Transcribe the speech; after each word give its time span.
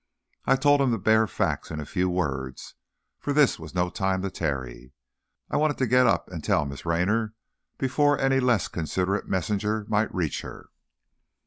I 0.45 0.55
told 0.55 0.81
him 0.81 0.89
the 0.89 0.97
bare 0.97 1.27
facts 1.27 1.69
in 1.69 1.79
a 1.79 1.85
few 1.85 2.09
words, 2.09 2.73
for 3.19 3.33
this 3.33 3.59
was 3.59 3.75
no 3.75 3.91
time 3.91 4.23
to 4.23 4.31
tarry, 4.31 4.93
I 5.51 5.57
wanted 5.57 5.77
to 5.77 5.85
get 5.85 6.07
up 6.07 6.27
and 6.31 6.43
tell 6.43 6.65
Miss 6.65 6.87
Raynor 6.87 7.35
before 7.77 8.17
any 8.17 8.39
less 8.39 8.67
considerate 8.67 9.27
messenger 9.29 9.85
might 9.89 10.11
reach 10.11 10.41
her. 10.41 10.69